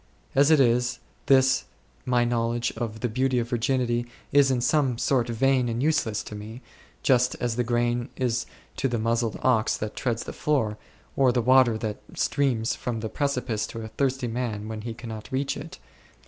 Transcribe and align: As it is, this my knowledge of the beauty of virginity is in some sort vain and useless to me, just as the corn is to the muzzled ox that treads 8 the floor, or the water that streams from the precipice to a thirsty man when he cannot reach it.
As 0.33 0.49
it 0.49 0.59
is, 0.59 0.97
this 1.27 1.65
my 2.07 2.25
knowledge 2.25 2.71
of 2.75 3.01
the 3.01 3.07
beauty 3.07 3.37
of 3.37 3.47
virginity 3.49 4.07
is 4.31 4.49
in 4.49 4.59
some 4.59 4.97
sort 4.97 5.27
vain 5.27 5.69
and 5.69 5.83
useless 5.83 6.23
to 6.23 6.33
me, 6.33 6.63
just 7.03 7.35
as 7.35 7.55
the 7.55 7.63
corn 7.63 8.09
is 8.15 8.47
to 8.77 8.87
the 8.87 8.97
muzzled 8.97 9.37
ox 9.43 9.77
that 9.77 9.95
treads 9.95 10.23
8 10.23 10.25
the 10.25 10.33
floor, 10.33 10.79
or 11.15 11.31
the 11.31 11.39
water 11.43 11.77
that 11.77 12.01
streams 12.15 12.73
from 12.73 13.01
the 13.01 13.09
precipice 13.09 13.67
to 13.67 13.81
a 13.83 13.89
thirsty 13.89 14.27
man 14.27 14.67
when 14.67 14.81
he 14.81 14.95
cannot 14.95 15.31
reach 15.31 15.55
it. 15.55 15.77